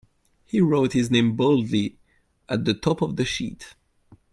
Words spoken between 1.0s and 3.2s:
name boldly at the top of